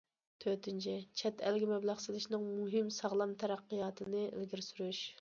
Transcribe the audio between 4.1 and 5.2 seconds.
ئىلگىرى سۈرۈش.